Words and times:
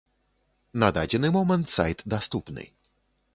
На 0.83 0.89
дадзены 0.97 1.31
момант 1.37 1.65
сайт 1.75 2.01
даступны. 2.15 2.67